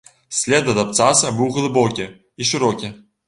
След 0.43 0.69
ад 0.73 0.79
абцаса 0.83 1.33
быў 1.41 1.53
глыбокі 1.59 2.09
і 2.41 2.51
шырокі. 2.53 2.93